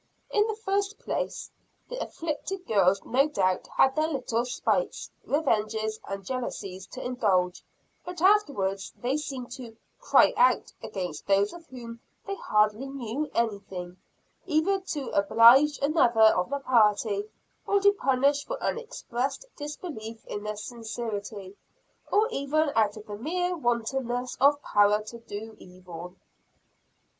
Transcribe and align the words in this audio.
In 0.31 0.47
the 0.47 0.55
first 0.55 0.97
place, 0.97 1.51
the 1.87 2.01
"afflicted" 2.03 2.65
girls 2.65 3.05
no 3.05 3.27
doubt 3.27 3.67
had 3.77 3.95
their 3.95 4.07
little 4.07 4.45
spites, 4.45 5.11
revenges, 5.27 5.99
and 6.07 6.25
jealousies 6.25 6.87
to 6.87 7.05
indulge, 7.05 7.63
but 8.03 8.19
afterwards 8.19 8.91
they 8.97 9.15
seemed 9.15 9.51
to 9.51 9.77
"cry 9.99 10.33
out" 10.35 10.73
against 10.81 11.27
those 11.27 11.53
of 11.53 11.67
whom 11.67 11.99
they 12.25 12.33
hardly 12.35 12.87
knew 12.87 13.29
anything, 13.35 13.95
either 14.47 14.79
to 14.79 15.11
oblige 15.11 15.77
another 15.83 16.19
of 16.33 16.49
the 16.49 16.57
party, 16.57 17.23
or 17.67 17.79
to 17.79 17.91
punish 17.91 18.43
for 18.43 18.57
an 18.63 18.79
expressed 18.79 19.45
disbelief 19.55 20.25
in 20.25 20.41
their 20.41 20.57
sincerity, 20.57 21.55
or 22.11 22.27
even 22.31 22.71
out 22.75 22.97
of 22.97 23.05
the 23.05 23.15
mere 23.17 23.55
wantonness 23.55 24.35
of 24.41 24.59
power 24.63 25.03
to 25.03 25.19
do 25.19 25.55
evil. 25.59 26.15